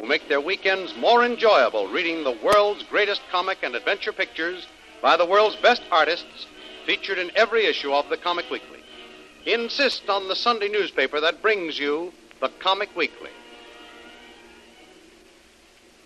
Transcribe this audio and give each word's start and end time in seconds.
who 0.00 0.06
make 0.06 0.28
their 0.28 0.40
weekends 0.40 0.96
more 0.96 1.24
enjoyable 1.24 1.88
reading 1.88 2.24
the 2.24 2.38
world's 2.42 2.82
greatest 2.84 3.20
comic 3.30 3.58
and 3.62 3.74
adventure 3.74 4.12
pictures 4.12 4.66
by 5.02 5.16
the 5.16 5.26
world's 5.26 5.56
best 5.56 5.82
artists 5.92 6.46
featured 6.86 7.18
in 7.18 7.30
every 7.36 7.66
issue 7.66 7.92
of 7.92 8.08
the 8.08 8.16
Comic 8.16 8.50
Weekly. 8.50 8.80
Insist 9.44 10.08
on 10.08 10.28
the 10.28 10.36
Sunday 10.36 10.68
newspaper 10.68 11.20
that 11.20 11.42
brings 11.42 11.78
you 11.78 12.12
the 12.40 12.48
Comic 12.60 12.94
Weekly. 12.96 13.30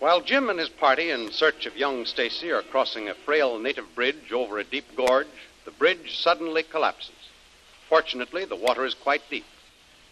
While 0.00 0.20
Jim 0.20 0.50
and 0.50 0.58
his 0.58 0.68
party 0.68 1.10
in 1.10 1.30
search 1.30 1.64
of 1.66 1.76
young 1.76 2.04
Stacy 2.04 2.50
are 2.50 2.62
crossing 2.62 3.08
a 3.08 3.14
frail 3.14 3.58
native 3.58 3.94
bridge 3.94 4.32
over 4.32 4.58
a 4.58 4.64
deep 4.64 4.96
gorge, 4.96 5.28
the 5.64 5.70
bridge 5.70 6.18
suddenly 6.18 6.62
collapses. 6.62 7.14
Fortunately, 7.88 8.44
the 8.44 8.56
water 8.56 8.84
is 8.84 8.94
quite 8.94 9.22
deep, 9.30 9.46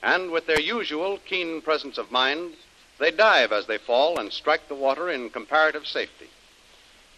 and 0.03 0.31
with 0.31 0.47
their 0.47 0.61
usual 0.61 1.19
keen 1.27 1.61
presence 1.61 1.99
of 1.99 2.13
mind, 2.13 2.55
they 2.99 3.11
dive 3.11 3.53
as 3.53 3.67
they 3.67 3.79
fall 3.79 4.19
and 4.19 4.33
strike 4.33 4.69
the 4.69 4.75
water 4.75 5.11
in 5.11 5.31
comparative 5.31 5.87
safety. 5.87 6.29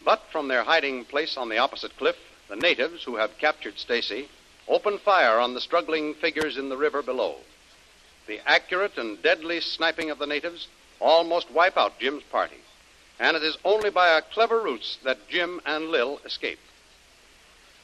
But 0.04 0.22
from 0.30 0.48
their 0.48 0.64
hiding 0.64 1.04
place 1.04 1.36
on 1.36 1.48
the 1.48 1.58
opposite 1.58 1.96
cliff, 1.96 2.16
the 2.48 2.56
natives 2.56 3.04
who 3.04 3.16
have 3.16 3.38
captured 3.38 3.78
Stacy 3.78 4.28
open 4.68 4.98
fire 4.98 5.38
on 5.38 5.54
the 5.54 5.60
struggling 5.60 6.14
figures 6.14 6.56
in 6.56 6.68
the 6.68 6.76
river 6.76 7.02
below. 7.02 7.36
The 8.26 8.40
accurate 8.46 8.96
and 8.96 9.22
deadly 9.22 9.60
sniping 9.60 10.10
of 10.10 10.18
the 10.18 10.26
natives 10.26 10.68
almost 11.00 11.50
wipe 11.50 11.76
out 11.76 11.98
Jim's 11.98 12.22
party, 12.24 12.60
and 13.18 13.36
it 13.36 13.42
is 13.42 13.58
only 13.64 13.90
by 13.90 14.16
a 14.16 14.22
clever 14.22 14.60
ruse 14.60 14.98
that 15.04 15.28
Jim 15.28 15.60
and 15.66 15.88
Lil 15.90 16.20
escape. 16.24 16.58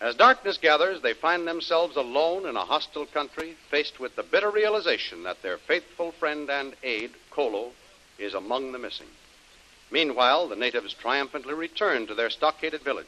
As 0.01 0.15
darkness 0.15 0.57
gathers, 0.57 1.03
they 1.03 1.13
find 1.13 1.47
themselves 1.47 1.97
alone 1.97 2.47
in 2.47 2.57
a 2.57 2.65
hostile 2.65 3.05
country, 3.05 3.57
faced 3.71 4.01
with 4.01 4.17
the 4.17 4.23
bitter 4.23 4.51
realization 4.51 5.25
that 5.25 5.43
their 5.43 5.59
faithful 5.59 6.13
friend 6.13 6.49
and 6.49 6.75
aide, 6.83 7.13
Kolo, 7.31 7.73
is 8.21 8.35
among 8.35 8.73
the 8.73 8.79
missing. 8.79 9.07
Meanwhile, 9.91 10.49
the 10.49 10.57
natives 10.57 10.95
triumphantly 10.95 11.55
return 11.55 12.07
to 12.07 12.15
their 12.15 12.31
stockaded 12.31 12.83
village, 12.83 13.07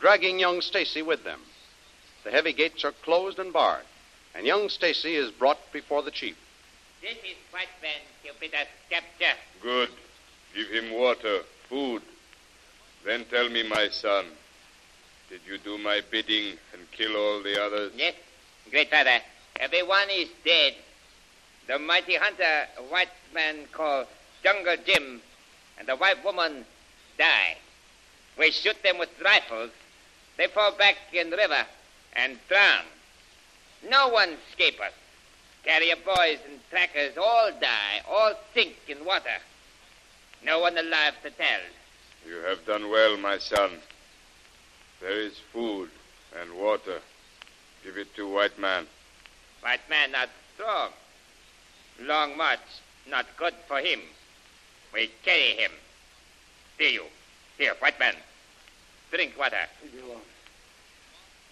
dragging 0.00 0.38
young 0.38 0.60
Stacy 0.60 1.02
with 1.02 1.24
them. 1.24 1.40
The 2.24 2.30
heavy 2.30 2.52
gates 2.52 2.84
are 2.84 2.92
closed 2.92 3.38
and 3.38 3.52
barred, 3.52 3.84
and 4.34 4.46
young 4.46 4.68
Stacy 4.68 5.16
is 5.16 5.32
brought 5.32 5.58
before 5.72 6.02
the 6.02 6.10
chief. 6.10 6.36
This 7.00 7.16
is 7.16 7.36
White 7.50 7.66
Man 7.82 8.00
Jupiter's 8.24 8.68
capture. 8.88 9.36
Good. 9.60 9.90
Give 10.54 10.68
him 10.68 10.92
water, 10.92 11.40
food. 11.68 12.02
Then 13.04 13.24
tell 13.24 13.48
me, 13.48 13.68
my 13.68 13.88
son, 13.88 14.26
did 15.28 15.40
you 15.48 15.58
do 15.58 15.78
my 15.78 16.00
bidding 16.10 16.56
and 16.72 16.90
kill 16.92 17.16
all 17.16 17.42
the 17.42 17.60
others? 17.60 17.92
Yes, 17.96 18.14
great 18.70 18.90
father. 18.90 19.18
Everyone 19.58 20.08
is 20.10 20.28
dead. 20.44 20.74
The 21.66 21.78
mighty 21.78 22.14
hunter, 22.14 22.68
white 22.88 23.08
man 23.34 23.66
called 23.72 24.06
Jungle 24.42 24.76
Jim, 24.84 25.20
and 25.78 25.88
the 25.88 25.96
white 25.96 26.24
woman 26.24 26.64
die. 27.18 27.56
We 28.38 28.50
shoot 28.50 28.82
them 28.82 28.98
with 28.98 29.10
rifles. 29.24 29.70
They 30.36 30.46
fall 30.46 30.72
back 30.72 30.96
in 31.12 31.30
the 31.30 31.36
river 31.36 31.66
and 32.14 32.38
drown. 32.48 32.84
No 33.88 34.08
one 34.08 34.36
escape 34.48 34.80
us. 34.80 34.92
Carrier 35.64 35.96
boys 36.04 36.38
and 36.48 36.58
trackers 36.70 37.16
all 37.16 37.50
die, 37.60 38.00
all 38.08 38.34
sink 38.54 38.74
in 38.88 39.04
water. 39.04 39.38
No 40.44 40.58
one 40.60 40.76
alive 40.76 41.14
to 41.22 41.30
tell. 41.30 41.60
You 42.26 42.36
have 42.48 42.64
done 42.66 42.90
well, 42.90 43.16
my 43.16 43.38
son. 43.38 43.70
There 45.00 45.20
is 45.20 45.38
food 45.52 45.90
and 46.40 46.52
water. 46.54 47.00
Give 47.84 47.96
it 47.96 48.14
to 48.16 48.32
white 48.32 48.58
man. 48.58 48.86
White 49.60 49.88
man 49.88 50.12
not 50.12 50.28
strong. 50.54 50.90
Long 52.00 52.36
march 52.36 52.60
not 53.08 53.26
good 53.36 53.54
for 53.68 53.78
him. 53.78 54.00
We 54.92 55.10
carry 55.24 55.56
him. 55.56 55.70
Here 56.78 56.90
you. 56.90 57.04
Here, 57.58 57.74
white 57.78 57.98
man. 57.98 58.14
Drink 59.10 59.38
water. 59.38 59.56
Leave 59.82 59.94
me 59.94 60.00
alone. 60.00 60.20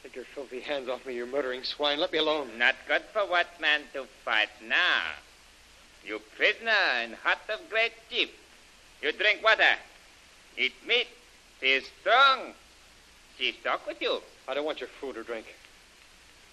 Take 0.02 0.16
your 0.16 0.24
filthy 0.24 0.60
hands 0.60 0.88
off 0.88 1.04
me, 1.06 1.14
you 1.14 1.26
murdering 1.26 1.62
swine. 1.62 1.98
Let 1.98 2.12
me 2.12 2.18
alone. 2.18 2.58
Not 2.58 2.74
good 2.88 3.02
for 3.12 3.20
white 3.20 3.60
man 3.60 3.82
to 3.92 4.04
fight 4.24 4.48
now. 4.66 5.02
You 6.04 6.20
prisoner 6.36 7.02
in 7.04 7.12
hut 7.12 7.38
of 7.52 7.68
great 7.68 7.92
chief. 8.08 8.30
You 9.02 9.12
drink 9.12 9.42
water. 9.44 9.76
Eat 10.56 10.72
meat. 10.86 11.08
He 11.60 11.72
is 11.72 11.84
strong. 12.00 12.54
She 13.38 13.52
talk 13.62 13.86
with 13.86 14.00
you. 14.00 14.20
I 14.48 14.54
don't 14.54 14.64
want 14.64 14.80
your 14.80 14.88
food 15.00 15.16
or 15.16 15.22
drink. 15.22 15.46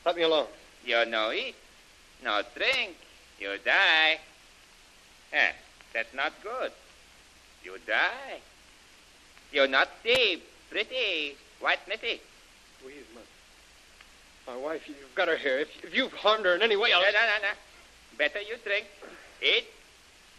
Let 0.06 0.16
me 0.16 0.24
alone. 0.24 0.48
You 0.86 1.06
no 1.06 1.31
eat. 1.31 1.56
No 2.24 2.42
drink. 2.56 2.96
You 3.40 3.58
die. 3.64 4.19
Eh, 5.34 5.52
that's 5.97 6.13
not 6.13 6.31
good. 6.44 6.72
You 7.63 7.75
die. 7.88 8.38
You're 9.52 9.68
not 9.68 9.90
see 10.03 10.44
pretty 10.69 11.35
white 11.59 11.80
Missy. 11.88 12.22
Louise, 12.84 13.03
my, 13.16 14.53
my 14.53 14.59
wife, 14.62 14.88
you've 14.88 15.16
got 15.16 15.28
her 15.28 15.38
here. 15.38 15.57
If, 15.57 15.69
if 15.84 15.96
you've 15.96 16.13
harmed 16.13 16.46
her 16.46 16.53
in 16.53 16.62
any 16.62 16.78
way, 16.78 16.91
No, 16.91 16.97
I'll... 16.97 17.02
no, 17.02 17.09
no, 17.12 17.38
no. 17.41 17.53
Better 18.16 18.41
you 18.41 18.57
drink. 18.63 18.86
Eat. 19.41 19.66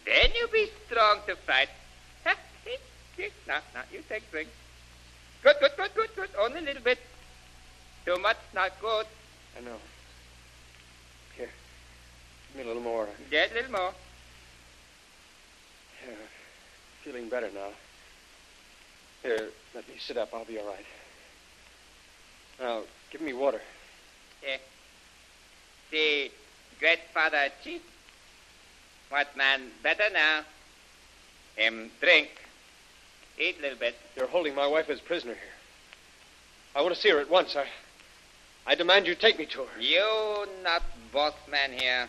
Then 0.07 0.31
you 0.39 0.47
be 0.53 0.71
strong 0.87 1.23
to 1.27 1.35
fight. 1.35 1.71
Ha, 2.25 2.37
eat, 2.65 2.81
eat. 3.19 3.33
Now, 3.49 3.59
now, 3.75 3.83
you 3.93 4.05
take 4.09 4.31
drink. 4.31 4.49
Good, 5.43 5.57
good, 5.59 5.73
good, 5.77 5.91
good, 5.97 6.11
good. 6.15 6.29
Only 6.39 6.61
a 6.61 6.63
little 6.63 6.83
bit. 6.83 6.99
Too 8.07 8.17
much, 8.19 8.37
not 8.55 8.81
good. 8.81 9.07
I 9.57 9.65
know. 9.65 9.77
Here. 11.37 11.51
Give 12.53 12.57
me 12.59 12.63
a 12.63 12.67
little 12.73 12.83
more. 12.83 13.09
Just 13.29 13.51
a 13.51 13.55
little 13.57 13.73
more. 13.73 13.93
Yeah, 16.09 16.15
feeling 17.05 17.29
better 17.29 17.51
now. 17.55 17.69
Here, 19.23 19.51
let 19.75 19.87
me 19.89 19.95
sit 19.99 20.17
up. 20.17 20.31
I'll 20.33 20.45
be 20.45 20.59
all 20.59 20.67
right. 20.67 20.87
Now, 22.59 22.83
give 23.11 23.21
me 23.21 23.35
water. 23.35 23.61
Yeah. 24.43 24.57
The 25.91 26.31
great 26.79 27.01
father 27.13 27.49
chief. 27.63 27.83
What 29.11 29.37
man 29.37 29.71
better 29.83 30.05
now? 30.13 30.43
Him 31.57 31.91
drink. 32.01 32.29
Eat 33.39 33.57
a 33.59 33.63
little 33.63 33.79
bit. 33.79 33.95
You're 34.17 34.29
holding 34.29 34.55
my 34.55 34.67
wife 34.67 34.89
as 34.89 35.01
prisoner 35.01 35.35
here. 35.35 35.43
I 36.75 36.83
want 36.83 36.95
to 36.95 37.01
see 37.01 37.11
her 37.11 37.21
at 37.21 37.31
once. 37.31 37.55
I, 37.55 37.67
I 38.67 38.75
demand 38.75 39.07
you 39.07 39.15
take 39.15 39.39
me 39.39 39.47
to 39.47 39.65
her. 39.65 39.81
You 39.81 40.47
not 40.63 40.83
boss 41.13 41.35
man 41.51 41.73
here. 41.73 42.09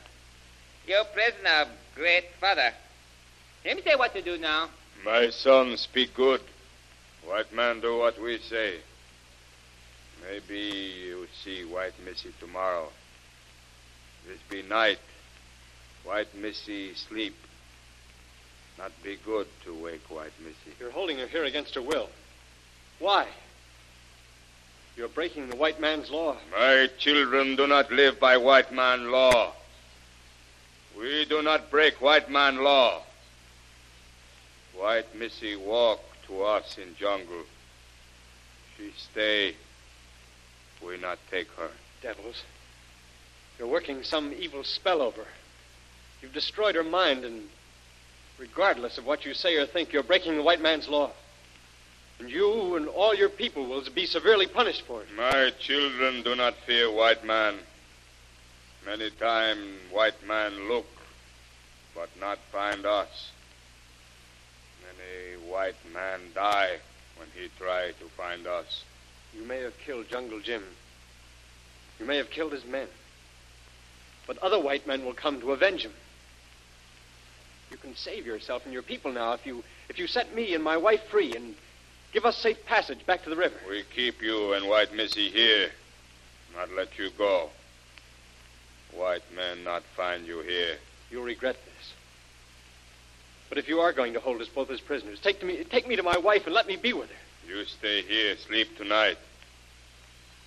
You 0.87 1.03
prisoner 1.13 1.61
of 1.61 1.67
great 1.95 2.25
father. 2.39 2.73
Let 3.65 3.75
me 3.75 3.81
say 3.83 3.95
what 3.95 4.13
to 4.13 4.21
do 4.21 4.37
now. 4.37 4.69
My 5.03 5.29
son, 5.29 5.75
speak 5.77 6.13
good. 6.13 6.41
White 7.25 7.53
man, 7.53 7.81
do 7.81 7.97
what 7.97 8.21
we 8.21 8.37
say. 8.39 8.75
Maybe 10.29 10.59
you 11.05 11.27
see 11.43 11.63
White 11.65 11.93
Missy 12.05 12.33
tomorrow. 12.39 12.89
This 14.27 14.39
be 14.49 14.67
night. 14.67 14.99
White 16.03 16.33
Missy 16.35 16.93
sleep. 16.95 17.35
Not 18.77 18.91
be 19.03 19.17
good 19.25 19.47
to 19.65 19.73
wake 19.73 20.09
White 20.09 20.31
Missy. 20.39 20.77
You're 20.79 20.91
holding 20.91 21.17
her 21.17 21.27
here 21.27 21.43
against 21.43 21.75
her 21.75 21.81
will. 21.81 22.09
Why? 22.99 23.27
You're 24.95 25.09
breaking 25.09 25.49
the 25.49 25.55
white 25.55 25.79
man's 25.79 26.09
law. 26.09 26.37
My 26.51 26.89
children 26.97 27.55
do 27.55 27.67
not 27.67 27.91
live 27.91 28.19
by 28.19 28.37
white 28.37 28.71
man 28.71 29.11
law. 29.11 29.53
We 30.97 31.25
do 31.25 31.41
not 31.41 31.71
break 31.71 32.01
white 32.01 32.29
man 32.29 32.63
law. 32.63 33.03
White 34.79 35.13
Missy 35.13 35.57
walk 35.57 35.99
to 36.27 36.43
us 36.43 36.77
in 36.77 36.95
jungle. 36.95 37.43
She 38.77 38.91
stay. 38.95 39.55
We 40.85 40.97
not 40.97 41.19
take 41.29 41.49
her. 41.57 41.69
Devils. 42.01 42.43
You're 43.57 43.67
working 43.67 44.03
some 44.03 44.31
evil 44.31 44.63
spell 44.63 45.01
over 45.01 45.21
her. 45.21 45.31
You've 46.21 46.33
destroyed 46.33 46.75
her 46.75 46.83
mind, 46.83 47.25
and 47.25 47.49
regardless 48.37 48.97
of 48.97 49.05
what 49.05 49.25
you 49.25 49.33
say 49.33 49.57
or 49.57 49.65
think, 49.65 49.91
you're 49.91 50.01
breaking 50.01 50.37
the 50.37 50.43
white 50.43 50.61
man's 50.61 50.87
law. 50.87 51.11
And 52.19 52.29
you 52.29 52.77
and 52.77 52.87
all 52.87 53.13
your 53.13 53.29
people 53.29 53.65
will 53.65 53.83
be 53.93 54.05
severely 54.05 54.47
punished 54.47 54.83
for 54.87 55.01
it. 55.01 55.07
My 55.15 55.51
children 55.59 56.23
do 56.23 56.35
not 56.35 56.53
fear 56.65 56.89
white 56.89 57.25
man. 57.25 57.55
Many 58.85 59.09
time 59.11 59.57
white 59.91 60.25
man 60.25 60.69
look, 60.69 60.87
but 61.93 62.09
not 62.17 62.39
find 62.51 62.85
us. 62.85 63.31
Many 64.99 65.51
white 65.51 65.75
man 65.93 66.19
die 66.35 66.77
when 67.17 67.27
he 67.35 67.49
try 67.57 67.91
to 67.99 68.05
find 68.17 68.47
us. 68.47 68.83
You 69.33 69.43
may 69.45 69.61
have 69.61 69.77
killed 69.85 70.09
Jungle 70.09 70.39
Jim. 70.39 70.63
You 71.99 72.05
may 72.05 72.17
have 72.17 72.29
killed 72.29 72.53
his 72.53 72.65
men. 72.65 72.87
But 74.27 74.37
other 74.39 74.59
white 74.59 74.87
men 74.87 75.05
will 75.05 75.13
come 75.13 75.41
to 75.41 75.51
avenge 75.51 75.83
him. 75.83 75.93
You 77.71 77.77
can 77.77 77.95
save 77.95 78.25
yourself 78.25 78.63
and 78.65 78.73
your 78.73 78.81
people 78.81 79.11
now 79.11 79.33
if 79.33 79.45
you 79.45 79.63
if 79.89 79.99
you 79.99 80.07
set 80.07 80.33
me 80.33 80.53
and 80.55 80.63
my 80.63 80.77
wife 80.77 81.01
free 81.09 81.33
and 81.35 81.55
give 82.13 82.25
us 82.25 82.37
safe 82.37 82.65
passage 82.65 83.05
back 83.05 83.23
to 83.23 83.29
the 83.29 83.35
river. 83.35 83.55
We 83.67 83.83
keep 83.95 84.21
you 84.21 84.53
and 84.53 84.67
White 84.67 84.93
Missy 84.93 85.29
here, 85.29 85.69
not 86.55 86.71
let 86.71 86.97
you 86.97 87.09
go. 87.17 87.49
White 88.91 89.23
men 89.35 89.63
not 89.63 89.83
find 89.95 90.25
you 90.25 90.41
here. 90.41 90.77
You'll 91.11 91.23
regret 91.23 91.57
this. 91.65 91.68
But 93.49 93.57
if 93.57 93.67
you 93.67 93.79
are 93.79 93.91
going 93.91 94.13
to 94.13 94.19
hold 94.19 94.41
us 94.41 94.47
both 94.47 94.69
as 94.69 94.79
prisoners, 94.79 95.19
take 95.19 95.43
me 95.43 95.63
take 95.63 95.87
me 95.87 95.95
to 95.95 96.03
my 96.03 96.17
wife 96.17 96.45
and 96.45 96.53
let 96.53 96.67
me 96.67 96.75
be 96.75 96.93
with 96.93 97.09
her. 97.09 97.15
You 97.47 97.65
stay 97.65 98.03
here, 98.03 98.37
sleep 98.47 98.77
tonight. 98.77 99.17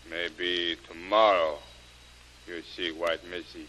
Maybe 0.08 0.76
tomorrow 0.88 1.58
you'll 2.46 2.62
see 2.76 2.92
White 2.92 3.24
Missy. 3.28 3.66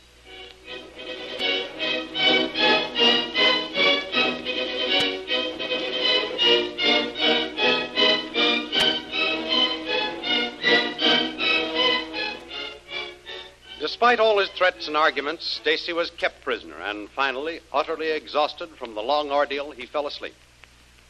Despite 14.13 14.27
all 14.27 14.37
his 14.37 14.49
threats 14.49 14.87
and 14.87 14.95
arguments, 14.95 15.43
Stacy 15.43 15.91
was 15.91 16.11
kept 16.11 16.43
prisoner, 16.43 16.79
and 16.79 17.09
finally, 17.09 17.61
utterly 17.73 18.11
exhausted 18.11 18.69
from 18.77 18.93
the 18.93 19.01
long 19.01 19.31
ordeal, 19.31 19.71
he 19.71 19.87
fell 19.87 20.05
asleep. 20.05 20.35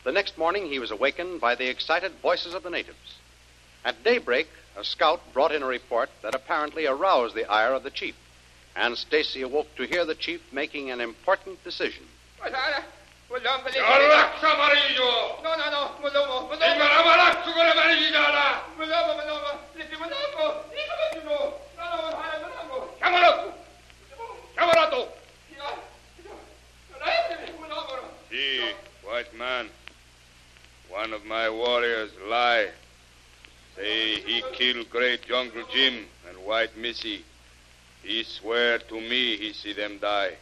The 0.06 0.14
next 0.14 0.38
morning, 0.38 0.68
he 0.68 0.80
was 0.80 0.90
awakened 0.90 1.42
by 1.42 1.56
the 1.56 1.68
excited 1.68 2.14
voices 2.22 2.54
of 2.54 2.64
the 2.64 2.70
natives. 2.70 3.16
At 3.84 4.06
daybreak, 4.06 4.48
a 4.78 4.86
scout 4.86 5.20
brought 5.34 5.52
in 5.52 5.64
a 5.64 5.68
report 5.68 6.12
that 6.22 6.34
apparently 6.34 6.86
aroused 6.86 7.36
the 7.36 7.44
ire 7.52 7.74
of 7.74 7.84
the 7.84 7.92
chief, 7.92 8.16
and 8.74 8.98
Stacy 8.98 9.42
awoke 9.42 9.76
to 9.76 9.84
hear 9.84 10.06
the 10.06 10.16
chief 10.16 10.40
making 10.54 10.90
an 10.90 11.02
important 11.02 11.62
decision. 11.66 12.06
Camarato! 23.04 23.54
Mulomo. 27.60 28.00
See, 28.32 28.64
white 29.04 29.38
man. 29.38 29.68
One 30.90 31.12
of 31.12 31.26
my 31.26 31.50
warriors 31.50 32.12
lie. 32.30 32.70
Say 33.76 34.22
he 34.22 34.44
killed 34.54 34.90
great 34.90 35.24
Jungle 35.24 35.64
Jim 35.74 36.06
and 36.30 36.38
White 36.46 36.78
Missy. 36.78 37.26
He 38.04 38.24
swear 38.24 38.80
to 38.80 39.02
me 39.02 39.38
he 39.38 39.54
see 39.54 39.74
them 39.74 39.98
die. 40.00 40.34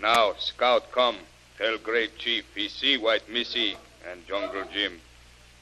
Now, 0.00 0.32
scout 0.38 0.90
come. 0.90 1.16
Tell 1.58 1.76
great 1.78 2.18
chief 2.18 2.44
he 2.54 2.68
see 2.68 2.96
White 2.96 3.28
Missy 3.28 3.76
and 4.10 4.26
Jungle 4.26 4.64
Jim. 4.72 5.00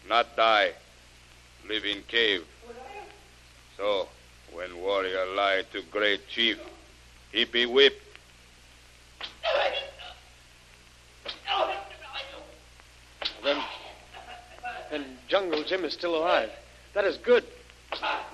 Not 0.09 0.37
die. 0.37 0.71
Live 1.69 1.85
in 1.85 2.03
cave. 2.09 2.45
So, 3.77 4.09
when 4.53 4.81
warrior 4.81 5.27
lie 5.35 5.63
to 5.73 5.83
great 5.91 6.29
chief, 6.29 6.59
he 7.33 7.45
be 7.45 7.67
whipped. 7.67 8.03
Then 13.43 13.63
then 14.91 15.05
Jungle 15.29 15.65
Jim 15.65 15.85
is 15.85 15.95
still 15.95 16.17
alive. 16.17 16.51
That 16.95 17.05
is 17.05 17.17
good. 17.19 17.45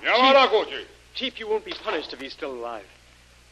Yamaraguchi! 0.03 0.85
Chief, 1.13 1.39
you 1.39 1.47
won't 1.47 1.65
be 1.65 1.73
punished 1.83 2.13
if 2.13 2.19
he's 2.19 2.33
still 2.33 2.51
alive. 2.51 2.85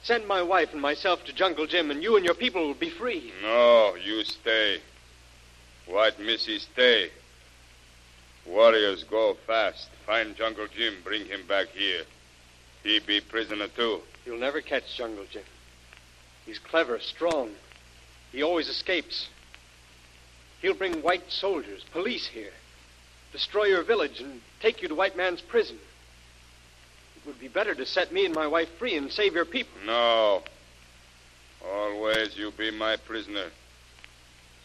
Send 0.03 0.27
my 0.27 0.41
wife 0.41 0.69
and 0.71 0.81
myself 0.81 1.23
to 1.25 1.33
Jungle 1.33 1.65
Jim, 1.65 1.89
and 1.89 2.03
you 2.03 2.15
and 2.15 2.25
your 2.25 2.35
people 2.35 2.65
will 2.67 2.75
be 2.75 2.91
free. 2.91 3.31
No, 3.41 3.95
you 3.95 4.23
stay. 4.23 4.79
White 5.87 6.19
Missy 6.19 6.59
stay. 6.59 7.09
Warriors 8.45 9.03
go 9.03 9.35
fast. 9.47 9.89
Find 10.05 10.35
Jungle 10.35 10.67
Jim, 10.75 10.95
bring 11.03 11.25
him 11.25 11.47
back 11.47 11.67
here. 11.69 12.03
He 12.85 12.99
be 12.99 13.19
prisoner 13.19 13.67
too. 13.67 14.01
You'll 14.27 14.37
never 14.37 14.61
catch 14.61 14.95
Jungle 14.95 15.25
Jim. 15.31 15.41
He's 16.45 16.59
clever, 16.59 16.99
strong. 16.99 17.49
He 18.31 18.43
always 18.43 18.69
escapes. 18.69 19.27
He'll 20.61 20.75
bring 20.75 21.01
white 21.01 21.31
soldiers, 21.31 21.83
police 21.91 22.27
here, 22.27 22.53
destroy 23.31 23.65
your 23.65 23.83
village, 23.83 24.19
and 24.19 24.39
take 24.61 24.83
you 24.83 24.87
to 24.87 24.93
White 24.93 25.17
Man's 25.17 25.41
prison. 25.41 25.79
It 27.15 27.25
would 27.25 27.39
be 27.39 27.47
better 27.47 27.73
to 27.73 27.87
set 27.87 28.13
me 28.13 28.23
and 28.23 28.35
my 28.35 28.45
wife 28.45 28.69
free 28.77 28.95
and 28.95 29.11
save 29.11 29.33
your 29.33 29.45
people. 29.45 29.79
No. 29.83 30.43
Always 31.67 32.37
you 32.37 32.51
be 32.51 32.69
my 32.69 32.97
prisoner. 32.97 33.47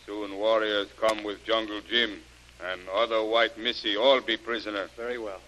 Soon 0.05 0.37
warriors 0.37 0.89
come 1.01 1.25
with 1.25 1.43
Jungle 1.45 1.81
Jim, 1.89 2.21
and 2.63 2.83
other 2.95 3.25
White 3.25 3.57
Missy 3.57 3.97
all 3.97 4.21
be 4.21 4.37
prisoner. 4.37 4.89
Very 4.95 5.17
well. 5.17 5.41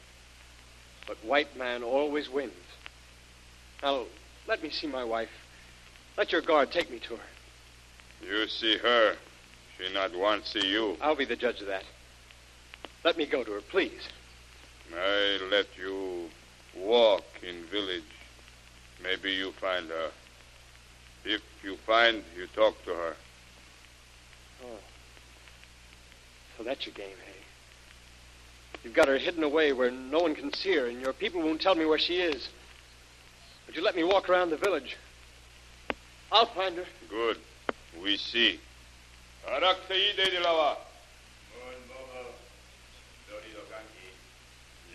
But 1.07 1.17
White 1.25 1.57
Man 1.57 1.83
always 1.83 2.29
wins. 2.29 2.53
Now, 3.83 4.05
let 4.47 4.63
me 4.63 4.71
see 4.71 4.87
my 4.87 5.05
wife. 5.05 5.31
Let 6.17 6.33
your 6.33 6.43
guard 6.43 6.71
take 6.71 6.91
me 6.91 6.99
to 7.01 7.17
her. 7.17 7.23
You 8.27 8.47
see 8.49 8.79
her. 8.79 9.17
She 9.79 9.93
not 9.93 10.15
want 10.15 10.47
see 10.47 10.67
you. 10.67 10.97
I'll 11.01 11.17
be 11.17 11.25
the 11.25 11.37
judge 11.37 11.61
of 11.61 11.67
that. 11.67 11.85
Let 13.05 13.17
me 13.17 13.27
go 13.27 13.43
to 13.43 13.53
her, 13.53 13.61
please. 13.61 14.09
I 14.95 15.39
let 15.51 15.67
you 15.77 16.29
walk 16.77 17.25
in 17.43 17.65
village. 17.65 18.03
Maybe 19.03 19.33
you 19.33 19.53
find 19.53 19.89
her. 19.89 20.11
If 21.25 21.43
you 21.65 21.77
find, 21.79 22.23
you 22.37 22.47
talk 22.55 22.83
to 22.85 22.91
her. 22.95 23.17
Oh. 24.65 24.79
So 26.57 26.65
that's 26.65 26.87
your 26.87 26.95
game, 26.95 27.17
hey? 27.25 27.42
You've 28.85 28.95
got 28.95 29.09
her 29.09 29.19
hidden 29.19 29.43
away 29.45 29.73
where 29.73 29.91
no 29.91 30.21
one 30.21 30.35
can 30.35 30.53
see 30.53 30.75
her, 30.75 30.87
and 30.87 31.01
your 31.01 31.13
people 31.13 31.41
won't 31.43 31.61
tell 31.61 31.75
me 31.75 31.85
where 31.85 31.99
she 31.99 32.15
is. 32.15 32.49
But 33.67 33.77
you 33.77 33.83
let 33.83 33.95
me 33.95 34.03
walk 34.05 34.29
around 34.29 34.51
the 34.51 34.57
village. 34.57 34.97
I'll 36.33 36.47
find 36.47 36.77
her. 36.77 36.85
Good. 37.09 37.37
We 38.03 38.17
see. 38.17 38.59
Arakseide 39.47 40.31
de 40.31 40.41
lava. 40.41 40.79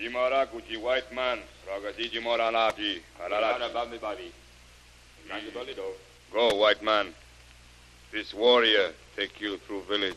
Jimara 0.01 0.47
kuchi 0.47 0.79
white 0.79 1.11
man. 1.13 1.39
Ragasi 1.67 2.09
jimora 2.11 2.51
laji. 2.51 3.01
Go, 6.31 6.55
white 6.55 6.83
man. 6.83 7.13
This 8.11 8.33
warrior 8.33 8.93
take 9.15 9.41
you 9.41 9.57
through 9.57 9.83
village. 9.83 10.15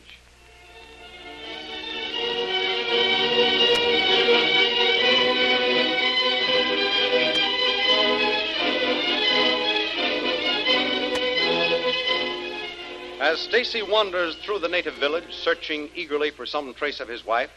As 13.31 13.39
Stacy 13.39 13.81
wanders 13.81 14.35
through 14.43 14.59
the 14.59 14.67
native 14.67 14.95
village, 14.95 15.33
searching 15.33 15.89
eagerly 15.95 16.31
for 16.31 16.45
some 16.45 16.73
trace 16.73 16.99
of 16.99 17.07
his 17.07 17.25
wife, 17.25 17.49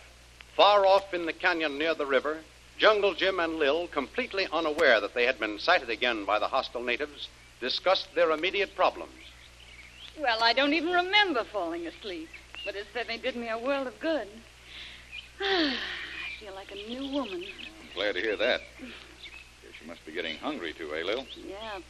far 0.54 0.86
off 0.86 1.12
in 1.12 1.26
the 1.26 1.32
canyon 1.32 1.78
near 1.78 1.96
the 1.96 2.06
river, 2.06 2.38
Jungle 2.78 3.12
Jim 3.12 3.40
and 3.40 3.56
Lil, 3.56 3.88
completely 3.88 4.46
unaware 4.52 5.00
that 5.00 5.14
they 5.14 5.24
had 5.26 5.40
been 5.40 5.58
sighted 5.58 5.90
again 5.90 6.24
by 6.24 6.38
the 6.38 6.46
hostile 6.46 6.84
natives, 6.84 7.26
discussed 7.58 8.06
their 8.14 8.30
immediate 8.30 8.76
problems. 8.76 9.10
Well, 10.16 10.44
I 10.44 10.52
don't 10.52 10.74
even 10.74 10.92
remember 10.92 11.42
falling 11.42 11.88
asleep, 11.88 12.28
but 12.64 12.76
it 12.76 12.86
certainly 12.94 13.20
did 13.20 13.34
me 13.34 13.48
a 13.48 13.58
world 13.58 13.88
of 13.88 13.98
good. 13.98 14.28
I 15.40 15.74
feel 16.38 16.54
like 16.54 16.70
a 16.70 16.88
new 16.88 17.12
woman. 17.12 17.42
I'm 17.42 17.94
Glad 17.96 18.12
to 18.12 18.20
hear 18.20 18.36
that. 18.36 18.60
Guess 18.78 19.72
you 19.82 19.88
must 19.88 20.06
be 20.06 20.12
getting 20.12 20.36
hungry, 20.36 20.72
too, 20.72 20.94
eh, 20.94 21.02
Lil? 21.02 21.26
Yeah. 21.44 21.80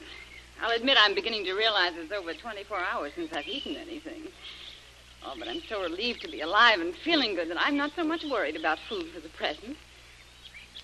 I'll 0.60 0.76
admit 0.76 0.96
I'm 0.98 1.14
beginning 1.14 1.44
to 1.44 1.54
realize 1.54 1.92
it's 1.96 2.12
over 2.12 2.32
24 2.32 2.78
hours 2.78 3.12
since 3.14 3.32
I've 3.32 3.46
eaten 3.46 3.76
anything. 3.76 4.28
Oh, 5.24 5.34
but 5.38 5.48
I'm 5.48 5.62
so 5.68 5.82
relieved 5.82 6.20
to 6.22 6.30
be 6.30 6.40
alive 6.40 6.80
and 6.80 6.94
feeling 6.94 7.34
good 7.34 7.48
that 7.50 7.60
I'm 7.60 7.76
not 7.76 7.92
so 7.96 8.04
much 8.04 8.24
worried 8.24 8.56
about 8.56 8.78
food 8.88 9.06
for 9.14 9.20
the 9.20 9.28
present. 9.30 9.76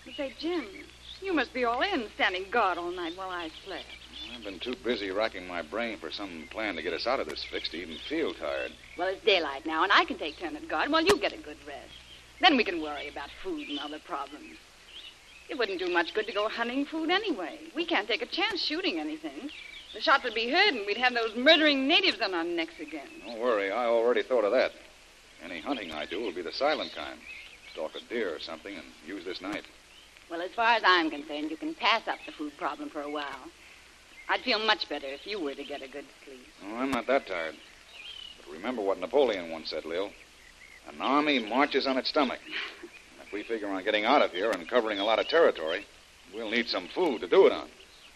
But 0.05 0.15
say, 0.15 0.33
Jim, 0.39 0.65
you 1.21 1.33
must 1.33 1.53
be 1.53 1.65
all 1.65 1.83
in, 1.83 2.09
standing 2.15 2.47
guard 2.51 2.79
all 2.79 2.91
night 2.91 3.17
while 3.17 3.29
I 3.29 3.51
slept. 3.65 3.85
I've 4.35 4.45
been 4.45 4.59
too 4.59 4.75
busy 4.83 5.11
racking 5.11 5.47
my 5.47 5.63
brain 5.63 5.99
for 5.99 6.11
some 6.11 6.45
plan 6.51 6.77
to 6.77 6.83
get 6.83 6.93
us 6.93 7.07
out 7.07 7.21
of 7.21 7.29
this 7.29 7.45
fix 7.45 7.69
to 7.71 7.77
even 7.77 7.97
feel 8.09 8.33
tired. 8.33 8.73
Well, 8.97 9.09
it's 9.09 9.25
daylight 9.25 9.67
now, 9.67 9.83
and 9.83 9.93
I 9.93 10.05
can 10.05 10.19
take 10.19 10.39
turn 10.39 10.57
at 10.57 10.69
guard 10.69 10.91
while 10.91 11.05
you 11.05 11.19
get 11.19 11.33
a 11.33 11.39
good 11.39 11.59
rest. 11.67 11.93
Then 12.41 12.57
we 12.57 12.65
can 12.65 12.81
worry 12.81 13.09
about 13.09 13.29
food 13.43 13.69
and 13.69 13.79
other 13.79 13.99
problems. 13.99 14.57
It 15.51 15.59
wouldn't 15.59 15.81
do 15.81 15.89
much 15.89 16.15
good 16.15 16.29
to 16.29 16.33
go 16.33 16.49
hunting 16.49 16.87
food 16.87 17.11
anyway. 17.11 17.59
We 17.75 17.85
can't 17.85 18.07
take 18.07 18.23
a 18.23 18.27
chance 18.27 18.63
shooting 18.63 19.01
anything. 19.01 19.51
The 19.93 20.01
shot 20.01 20.23
would 20.23 20.35
be 20.35 20.49
heard, 20.49 20.75
and 20.75 20.87
we'd 20.87 20.97
have 20.97 21.13
those 21.13 21.35
murdering 21.35 21.89
natives 21.89 22.21
on 22.21 22.33
our 22.35 22.45
necks 22.45 22.79
again. 22.79 23.09
Don't 23.27 23.41
worry, 23.41 23.73
I 23.73 23.87
already 23.87 24.23
thought 24.23 24.45
of 24.45 24.53
that. 24.53 24.71
Any 25.43 25.61
hunting 25.61 25.91
I 25.91 26.07
do 26.07 26.21
will 26.21 26.33
be 26.33 26.43
the 26.43 26.53
silent 26.53 26.93
kind. 26.95 27.19
Stalk 27.73 27.91
a 27.97 28.01
deer 28.09 28.33
or 28.33 28.39
something 28.39 28.77
and 28.77 28.85
use 29.05 29.25
this 29.25 29.41
knife. 29.41 29.65
Well, 30.31 30.41
as 30.41 30.53
far 30.53 30.77
as 30.77 30.83
I'm 30.87 31.11
concerned, 31.11 31.51
you 31.51 31.57
can 31.57 31.75
pass 31.75 32.07
up 32.07 32.19
the 32.25 32.33
food 32.33 32.57
problem 32.57 32.89
for 32.89 33.03
a 33.03 33.11
while. 33.11 33.51
I'd 34.29 34.43
feel 34.43 34.61
much 34.61 34.89
better 34.89 35.09
if 35.09 35.27
you 35.27 35.43
were 35.43 35.55
to 35.55 35.65
get 35.65 35.83
a 35.83 35.89
good 35.89 36.05
sleep. 36.25 36.47
Oh, 36.65 36.77
I'm 36.77 36.93
not 36.93 37.09
that 37.09 37.27
tired. 37.27 37.57
But 38.37 38.53
remember 38.53 38.83
what 38.83 39.01
Napoleon 39.01 39.51
once 39.51 39.71
said, 39.71 39.85
Lil. 39.85 40.11
An 40.89 41.01
army 41.01 41.41
marches 41.41 41.89
on 41.89 41.99
its 41.99 42.11
stomach. 42.11 42.39
if 43.31 43.33
we 43.35 43.45
figure 43.45 43.69
on 43.69 43.85
getting 43.85 44.05
out 44.05 44.23
of 44.23 44.33
here 44.33 44.51
and 44.51 44.69
covering 44.69 44.99
a 44.99 45.05
lot 45.05 45.21
of 45.21 45.29
territory, 45.29 45.87
we'll 46.35 46.51
need 46.51 46.67
some 46.67 46.89
food 46.89 47.21
to 47.21 47.29
do 47.29 47.47
it 47.47 47.53
on. 47.53 47.69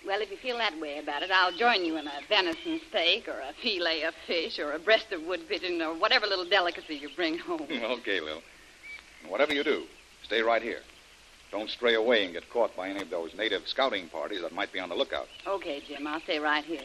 Well, 0.04 0.20
if 0.20 0.28
you 0.28 0.36
feel 0.36 0.58
that 0.58 0.78
way 0.80 0.98
about 0.98 1.22
it, 1.22 1.30
I'll 1.30 1.56
join 1.56 1.84
you 1.84 1.96
in 1.96 2.08
a 2.08 2.20
venison 2.28 2.80
steak 2.88 3.28
or 3.28 3.38
a 3.38 3.52
fillet 3.62 4.02
of 4.02 4.14
fish 4.26 4.58
or 4.58 4.72
a 4.72 4.78
breast 4.80 5.12
of 5.12 5.22
wood 5.22 5.48
pigeon 5.48 5.80
or 5.80 5.94
whatever 5.94 6.26
little 6.26 6.44
delicacy 6.44 6.96
you 6.96 7.10
bring 7.14 7.38
home. 7.38 7.62
okay, 7.70 8.20
Lil. 8.20 8.42
And 9.22 9.30
whatever 9.30 9.54
you 9.54 9.62
do, 9.62 9.84
stay 10.24 10.42
right 10.42 10.60
here. 10.60 10.80
Don't 11.52 11.70
stray 11.70 11.94
away 11.94 12.24
and 12.24 12.34
get 12.34 12.50
caught 12.50 12.74
by 12.76 12.88
any 12.88 13.00
of 13.00 13.10
those 13.10 13.34
native 13.36 13.62
scouting 13.68 14.08
parties 14.08 14.42
that 14.42 14.52
might 14.52 14.72
be 14.72 14.80
on 14.80 14.88
the 14.88 14.96
lookout. 14.96 15.28
Okay, 15.46 15.80
Jim, 15.86 16.08
I'll 16.08 16.20
stay 16.22 16.40
right 16.40 16.64
here. 16.64 16.80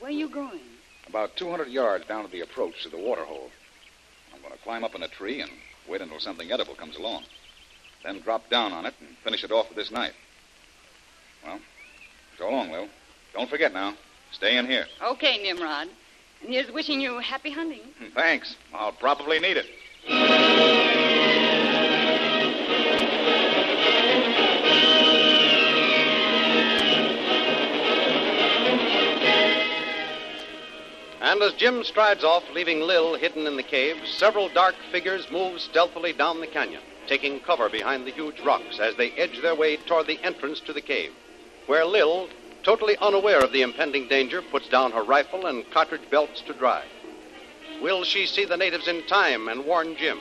Where 0.00 0.10
are 0.10 0.12
you 0.12 0.28
going? 0.28 0.60
About 1.06 1.36
200 1.36 1.68
yards 1.68 2.06
down 2.06 2.24
to 2.24 2.30
the 2.30 2.40
approach 2.40 2.82
to 2.82 2.88
the 2.88 2.98
water 2.98 3.24
hole. 3.24 3.50
I'm 4.34 4.40
going 4.40 4.52
to 4.52 4.58
climb 4.58 4.82
up 4.82 4.96
in 4.96 5.04
a 5.04 5.08
tree 5.08 5.40
and 5.40 5.50
wait 5.90 6.00
until 6.00 6.20
something 6.20 6.50
edible 6.50 6.74
comes 6.74 6.96
along. 6.96 7.24
Then 8.04 8.20
drop 8.20 8.48
down 8.48 8.72
on 8.72 8.86
it 8.86 8.94
and 9.00 9.10
finish 9.24 9.44
it 9.44 9.50
off 9.50 9.68
with 9.68 9.76
this 9.76 9.90
knife. 9.90 10.14
Well, 11.44 11.58
so 12.38 12.48
long, 12.48 12.70
Lil. 12.70 12.88
Don't 13.34 13.50
forget 13.50 13.72
now. 13.72 13.94
Stay 14.32 14.56
in 14.56 14.66
here. 14.66 14.86
Okay, 15.02 15.42
Nimrod. 15.42 15.88
And 16.42 16.50
here's 16.52 16.70
wishing 16.70 17.00
you 17.00 17.18
happy 17.18 17.50
hunting. 17.50 17.82
Hmm, 17.98 18.14
thanks. 18.14 18.56
I'll 18.72 18.92
probably 18.92 19.38
need 19.40 19.56
it. 19.58 20.89
And 31.30 31.40
as 31.42 31.52
Jim 31.52 31.84
strides 31.84 32.24
off, 32.24 32.42
leaving 32.52 32.80
Lil 32.80 33.14
hidden 33.14 33.46
in 33.46 33.56
the 33.56 33.62
cave, 33.62 34.04
several 34.04 34.48
dark 34.48 34.74
figures 34.90 35.30
move 35.30 35.60
stealthily 35.60 36.12
down 36.12 36.40
the 36.40 36.46
canyon, 36.48 36.82
taking 37.06 37.38
cover 37.38 37.68
behind 37.68 38.04
the 38.04 38.10
huge 38.10 38.40
rocks 38.40 38.80
as 38.80 38.96
they 38.96 39.12
edge 39.12 39.40
their 39.40 39.54
way 39.54 39.76
toward 39.76 40.08
the 40.08 40.18
entrance 40.24 40.58
to 40.58 40.72
the 40.72 40.80
cave, 40.80 41.12
where 41.68 41.84
Lil, 41.84 42.28
totally 42.64 42.96
unaware 42.96 43.44
of 43.44 43.52
the 43.52 43.62
impending 43.62 44.08
danger, 44.08 44.42
puts 44.42 44.68
down 44.68 44.90
her 44.90 45.04
rifle 45.04 45.46
and 45.46 45.70
cartridge 45.70 46.10
belts 46.10 46.40
to 46.40 46.52
dry. 46.52 46.82
Will 47.80 48.02
she 48.02 48.26
see 48.26 48.44
the 48.44 48.56
natives 48.56 48.88
in 48.88 49.06
time 49.06 49.46
and 49.46 49.64
warn 49.64 49.94
Jim? 49.94 50.18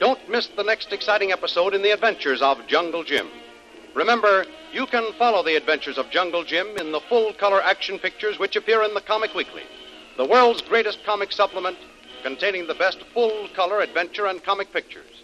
Don't 0.00 0.28
miss 0.28 0.48
the 0.48 0.64
next 0.64 0.92
exciting 0.92 1.30
episode 1.30 1.74
in 1.74 1.82
the 1.82 1.92
adventures 1.92 2.42
of 2.42 2.66
Jungle 2.66 3.04
Jim. 3.04 3.28
Remember, 3.94 4.46
you 4.72 4.84
can 4.86 5.12
follow 5.12 5.44
the 5.44 5.56
adventures 5.56 5.96
of 5.96 6.10
Jungle 6.10 6.44
Jim 6.44 6.76
in 6.76 6.90
the 6.90 7.00
full 7.00 7.32
color 7.32 7.62
action 7.62 8.00
pictures 8.00 8.38
which 8.38 8.56
appear 8.56 8.82
in 8.82 8.92
the 8.92 9.00
Comic 9.00 9.32
Weekly, 9.32 9.62
the 10.16 10.24
world's 10.24 10.62
greatest 10.62 11.04
comic 11.04 11.32
supplement 11.32 11.76
containing 12.22 12.66
the 12.66 12.74
best 12.74 12.98
full 13.12 13.48
color 13.54 13.80
adventure 13.80 14.26
and 14.26 14.42
comic 14.42 14.72
pictures. 14.72 15.22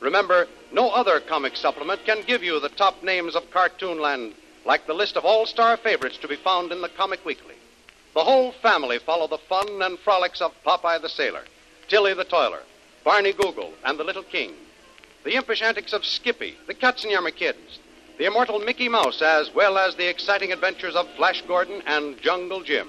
Remember, 0.00 0.48
no 0.72 0.90
other 0.90 1.20
comic 1.20 1.56
supplement 1.56 2.04
can 2.06 2.22
give 2.26 2.42
you 2.42 2.58
the 2.58 2.70
top 2.70 3.02
names 3.02 3.36
of 3.36 3.50
Cartoonland 3.50 4.32
like 4.64 4.86
the 4.86 4.94
list 4.94 5.16
of 5.16 5.24
all 5.24 5.46
star 5.46 5.76
favorites 5.76 6.18
to 6.18 6.28
be 6.28 6.36
found 6.36 6.72
in 6.72 6.80
the 6.80 6.88
Comic 6.88 7.24
Weekly. 7.24 7.54
The 8.14 8.24
whole 8.24 8.52
family 8.52 8.98
follow 8.98 9.26
the 9.26 9.38
fun 9.38 9.82
and 9.82 9.98
frolics 9.98 10.40
of 10.40 10.52
Popeye 10.64 11.00
the 11.00 11.08
Sailor, 11.08 11.44
Tilly 11.88 12.14
the 12.14 12.24
Toiler, 12.24 12.62
Barney 13.04 13.32
Google, 13.32 13.72
and 13.84 13.98
the 13.98 14.04
Little 14.04 14.22
King. 14.22 14.52
The 15.24 15.36
impish 15.36 15.62
antics 15.62 15.92
of 15.92 16.04
Skippy, 16.04 16.56
the 16.66 16.74
Katzenjammer 16.74 17.34
Kids, 17.34 17.78
the 18.18 18.24
immortal 18.24 18.58
Mickey 18.58 18.88
Mouse, 18.88 19.22
as 19.22 19.54
well 19.54 19.78
as 19.78 19.94
the 19.96 20.08
exciting 20.08 20.52
adventures 20.52 20.96
of 20.96 21.08
Flash 21.16 21.42
Gordon 21.46 21.82
and 21.86 22.20
Jungle 22.20 22.62
Jim. 22.62 22.88